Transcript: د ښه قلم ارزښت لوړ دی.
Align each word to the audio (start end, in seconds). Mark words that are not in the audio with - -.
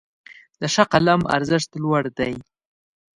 د 0.61 0.61
ښه 0.73 0.83
قلم 0.91 1.21
ارزښت 1.35 1.71
لوړ 1.83 2.03
دی. 2.17 2.33